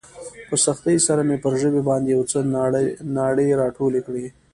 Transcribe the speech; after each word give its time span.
په 0.49 0.55
سختۍ 0.65 0.97
سره 1.07 1.21
مې 1.27 1.37
پر 1.43 1.53
ژبې 1.61 1.81
باندې 1.89 2.09
يو 2.15 2.21
څه 2.31 2.39
ناړې 3.15 3.47
راټولې 3.61 4.01
کړې. 4.07 4.25